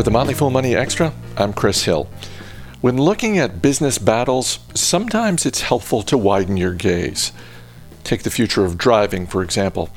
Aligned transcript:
with 0.00 0.06
the 0.06 0.10
Motley 0.10 0.32
Fool 0.32 0.48
Money 0.48 0.74
Extra. 0.74 1.12
I'm 1.36 1.52
Chris 1.52 1.84
Hill. 1.84 2.08
When 2.80 2.96
looking 2.96 3.36
at 3.36 3.60
business 3.60 3.98
battles, 3.98 4.58
sometimes 4.72 5.44
it's 5.44 5.60
helpful 5.60 6.02
to 6.04 6.16
widen 6.16 6.56
your 6.56 6.72
gaze. 6.72 7.32
Take 8.02 8.22
the 8.22 8.30
future 8.30 8.64
of 8.64 8.78
driving, 8.78 9.26
for 9.26 9.42
example. 9.42 9.90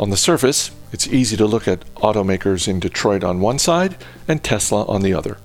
On 0.00 0.10
the 0.10 0.16
surface, 0.16 0.72
it's 0.90 1.06
easy 1.06 1.36
to 1.36 1.46
look 1.46 1.68
at 1.68 1.84
automakers 1.94 2.66
in 2.66 2.80
Detroit 2.80 3.22
on 3.22 3.38
one 3.38 3.60
side 3.60 3.96
and 4.26 4.42
Tesla 4.42 4.84
on 4.86 5.02
the 5.02 5.14
other. 5.14 5.38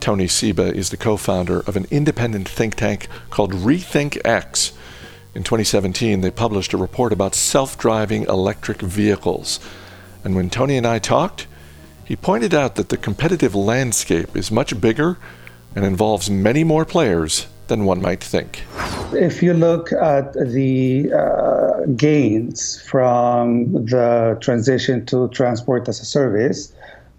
Tony 0.00 0.26
Seba 0.26 0.74
is 0.74 0.88
the 0.88 0.96
co 0.96 1.18
founder 1.18 1.60
of 1.60 1.76
an 1.76 1.84
independent 1.90 2.48
think 2.48 2.76
tank 2.76 3.08
called 3.28 3.52
RethinkX. 3.52 4.72
In 5.34 5.44
2017, 5.44 6.22
they 6.22 6.30
published 6.30 6.72
a 6.72 6.78
report 6.78 7.12
about 7.12 7.34
self 7.34 7.76
driving 7.76 8.22
electric 8.22 8.80
vehicles. 8.80 9.60
And 10.24 10.34
when 10.34 10.48
Tony 10.48 10.78
and 10.78 10.86
I 10.86 10.98
talked, 10.98 11.46
he 12.08 12.16
pointed 12.16 12.54
out 12.54 12.76
that 12.76 12.88
the 12.88 12.96
competitive 12.96 13.54
landscape 13.54 14.34
is 14.34 14.50
much 14.50 14.80
bigger 14.80 15.18
and 15.76 15.84
involves 15.84 16.30
many 16.30 16.64
more 16.64 16.86
players 16.86 17.46
than 17.66 17.84
one 17.84 18.00
might 18.00 18.24
think. 18.24 18.62
If 19.12 19.42
you 19.42 19.52
look 19.52 19.92
at 19.92 20.32
the 20.32 21.12
uh, 21.12 21.84
gains 21.96 22.80
from 22.80 23.74
the 23.84 24.38
transition 24.40 25.04
to 25.06 25.28
transport 25.28 25.86
as 25.86 26.00
a 26.00 26.06
service, 26.06 26.72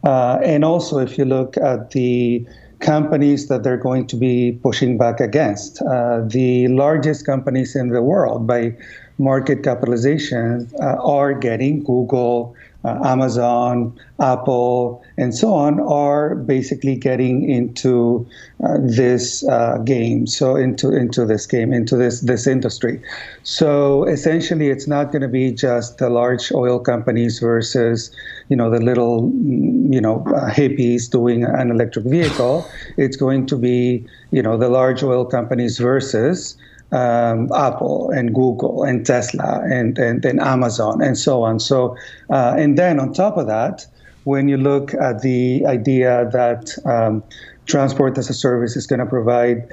uh, 0.03 0.39
and 0.43 0.65
also 0.65 0.97
if 0.97 1.19
you 1.19 1.25
look 1.25 1.55
at 1.57 1.91
the 1.91 2.43
companies 2.79 3.47
that 3.47 3.61
they're 3.61 3.77
going 3.77 4.07
to 4.07 4.15
be 4.15 4.57
pushing 4.63 4.97
back 4.97 5.19
against, 5.19 5.83
uh, 5.83 6.21
the 6.25 6.67
largest 6.69 7.27
companies 7.27 7.75
in 7.75 7.89
the 7.89 8.01
world 8.01 8.47
by 8.47 8.75
market 9.19 9.61
capitalization 9.63 10.67
uh, 10.81 10.95
are 11.03 11.33
getting 11.33 11.83
Google, 11.83 12.55
uh, 12.85 12.97
Amazon, 13.03 13.97
Apple, 14.21 15.03
and 15.17 15.35
so 15.35 15.53
on 15.53 15.81
are 15.81 16.35
basically 16.35 16.95
getting 16.95 17.49
into 17.49 18.25
uh, 18.63 18.77
this 18.79 19.45
uh, 19.47 19.79
game. 19.79 20.25
So 20.25 20.55
into 20.55 20.95
into 20.95 21.25
this 21.25 21.45
game, 21.45 21.73
into 21.73 21.97
this 21.97 22.21
this 22.21 22.47
industry. 22.47 23.01
So 23.43 24.05
essentially, 24.05 24.69
it's 24.69 24.87
not 24.87 25.11
going 25.11 25.21
to 25.23 25.27
be 25.27 25.51
just 25.51 25.97
the 25.97 26.09
large 26.09 26.51
oil 26.53 26.79
companies 26.79 27.39
versus 27.39 28.11
you 28.47 28.55
know 28.55 28.69
the 28.69 28.79
little 28.79 29.23
mm, 29.23 29.93
you 29.93 29.99
know 29.99 30.23
uh, 30.27 30.49
hippies 30.49 31.09
doing 31.09 31.43
an 31.43 31.71
electric 31.71 32.05
vehicle. 32.05 32.65
It's 32.95 33.17
going 33.17 33.45
to 33.47 33.57
be 33.57 34.05
you 34.31 34.41
know 34.41 34.57
the 34.57 34.69
large 34.69 35.03
oil 35.03 35.25
companies 35.25 35.79
versus 35.79 36.55
um, 36.91 37.51
Apple 37.55 38.09
and 38.11 38.33
Google 38.33 38.83
and 38.83 39.05
Tesla 39.05 39.61
and, 39.63 39.97
and, 39.97 40.23
and 40.25 40.39
Amazon 40.39 41.01
and 41.01 41.17
so 41.17 41.43
on. 41.43 41.59
So, 41.59 41.95
uh, 42.29 42.55
and 42.57 42.77
then 42.77 42.99
on 42.99 43.13
top 43.13 43.37
of 43.37 43.47
that, 43.47 43.85
when 44.23 44.47
you 44.47 44.57
look 44.57 44.93
at 44.93 45.21
the 45.21 45.65
idea 45.65 46.29
that 46.31 46.77
um, 46.85 47.23
transport 47.65 48.17
as 48.17 48.29
a 48.29 48.33
service 48.33 48.75
is 48.75 48.85
going 48.85 48.99
to 48.99 49.05
provide 49.05 49.67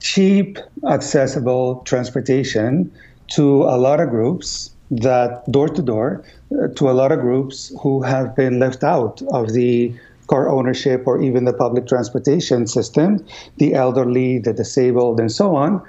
cheap, 0.00 0.58
accessible 0.86 1.82
transportation 1.84 2.92
to 3.28 3.62
a 3.64 3.76
lot 3.76 4.00
of 4.00 4.08
groups 4.10 4.70
that 4.90 5.44
door 5.50 5.68
to 5.68 5.82
door 5.82 6.24
uh, 6.52 6.68
to 6.68 6.88
a 6.88 6.92
lot 6.92 7.12
of 7.12 7.20
groups 7.20 7.72
who 7.82 8.00
have 8.02 8.34
been 8.34 8.58
left 8.58 8.82
out 8.82 9.20
of 9.32 9.52
the 9.52 9.94
car 10.28 10.48
ownership 10.48 11.06
or 11.06 11.20
even 11.20 11.44
the 11.44 11.52
public 11.52 11.86
transportation 11.86 12.66
system, 12.66 13.24
the 13.56 13.74
elderly, 13.74 14.38
the 14.38 14.52
disabled, 14.52 15.18
and 15.18 15.32
so 15.32 15.56
on. 15.56 15.82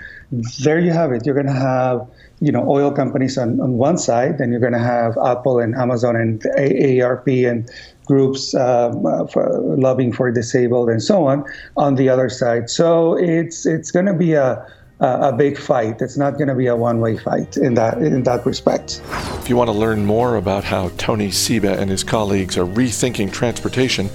There 0.63 0.79
you 0.79 0.91
have 0.91 1.11
it. 1.11 1.25
You're 1.25 1.35
going 1.35 1.47
to 1.47 1.53
have 1.53 2.07
you 2.41 2.51
know 2.51 2.67
oil 2.69 2.91
companies 2.91 3.37
on, 3.37 3.59
on 3.59 3.73
one 3.73 3.97
side, 3.97 4.39
and 4.39 4.51
you're 4.51 4.61
going 4.61 4.73
to 4.73 4.79
have 4.79 5.17
Apple 5.23 5.59
and 5.59 5.75
Amazon 5.75 6.15
and 6.15 6.41
AARP 6.57 7.49
and 7.49 7.69
groups 8.05 8.55
um, 8.55 9.27
for 9.27 9.59
lobbying 9.77 10.11
for 10.11 10.31
disabled 10.31 10.89
and 10.89 11.03
so 11.03 11.27
on 11.27 11.43
on 11.77 11.95
the 11.95 12.09
other 12.09 12.29
side. 12.29 12.69
So 12.69 13.15
it's 13.17 13.65
it's 13.65 13.91
going 13.91 14.07
to 14.07 14.13
be 14.13 14.33
a 14.33 14.65
a 14.99 15.31
big 15.31 15.57
fight. 15.57 16.01
It's 16.01 16.17
not 16.17 16.37
going 16.37 16.49
to 16.49 16.55
be 16.55 16.67
a 16.67 16.75
one-way 16.75 17.17
fight 17.17 17.57
in 17.57 17.75
that 17.75 17.99
in 17.99 18.23
that 18.23 18.45
respect. 18.45 19.01
If 19.49 19.51
you 19.51 19.57
want 19.57 19.69
to 19.69 19.75
learn 19.75 20.05
more 20.05 20.35
about 20.35 20.63
how 20.63 20.89
Tony 20.89 21.31
Seba 21.31 21.79
and 21.79 21.89
his 21.89 22.03
colleagues 22.03 22.55
are 22.55 22.67
rethinking 22.67 23.33
transportation, 23.33 24.07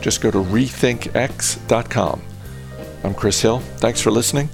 just 0.00 0.20
go 0.20 0.30
to 0.30 0.38
rethinkx.com. 0.38 2.22
I'm 3.02 3.12
Chris 3.12 3.40
Hill. 3.40 3.58
Thanks 3.78 4.00
for 4.00 4.12
listening. 4.12 4.48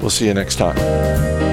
We'll 0.00 0.08
see 0.08 0.24
you 0.24 0.32
next 0.32 0.56
time. 0.56 1.47